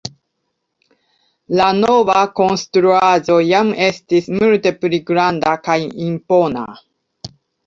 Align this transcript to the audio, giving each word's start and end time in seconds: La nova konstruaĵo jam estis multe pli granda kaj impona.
La 1.59 1.67
nova 1.81 2.15
konstruaĵo 2.39 3.37
jam 3.49 3.69
estis 3.89 4.31
multe 4.39 4.73
pli 4.81 5.03
granda 5.11 5.53
kaj 5.69 5.79
impona. 6.09 6.67